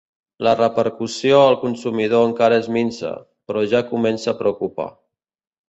[0.45, 3.13] La repercussió al consumidor encara és minsa,
[3.47, 4.93] però ja comença a preocupar.